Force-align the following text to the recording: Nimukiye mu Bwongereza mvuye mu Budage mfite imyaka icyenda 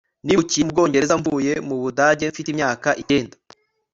Nimukiye 0.25 0.63
mu 0.65 0.71
Bwongereza 0.73 1.13
mvuye 1.19 1.53
mu 1.67 1.75
Budage 1.83 2.25
mfite 2.31 2.47
imyaka 2.51 2.89
icyenda 3.01 3.35